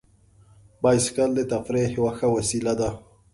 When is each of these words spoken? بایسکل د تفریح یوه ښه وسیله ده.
بایسکل 0.81 1.29
د 1.35 1.41
تفریح 1.51 1.85
یوه 1.97 2.11
ښه 2.17 2.27
وسیله 2.35 2.73
ده. 2.79 2.89